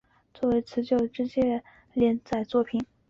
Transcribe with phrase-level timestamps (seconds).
[0.33, 2.83] 此作为作者久慈进之介的首部连载作品。